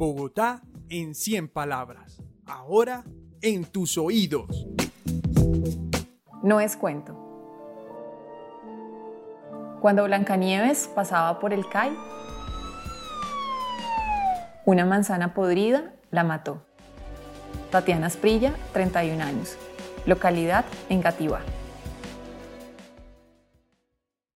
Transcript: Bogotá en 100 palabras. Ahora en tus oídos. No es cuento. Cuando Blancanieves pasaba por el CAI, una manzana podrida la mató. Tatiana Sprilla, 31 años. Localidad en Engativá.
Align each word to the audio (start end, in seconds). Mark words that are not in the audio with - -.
Bogotá 0.00 0.62
en 0.88 1.14
100 1.14 1.48
palabras. 1.48 2.22
Ahora 2.46 3.04
en 3.42 3.66
tus 3.66 3.98
oídos. 3.98 4.66
No 6.42 6.58
es 6.58 6.74
cuento. 6.74 7.12
Cuando 9.82 10.04
Blancanieves 10.04 10.88
pasaba 10.94 11.38
por 11.38 11.52
el 11.52 11.68
CAI, 11.68 11.94
una 14.64 14.86
manzana 14.86 15.34
podrida 15.34 15.92
la 16.10 16.24
mató. 16.24 16.62
Tatiana 17.70 18.08
Sprilla, 18.08 18.54
31 18.72 19.22
años. 19.22 19.58
Localidad 20.06 20.64
en 20.88 20.96
Engativá. 20.96 21.42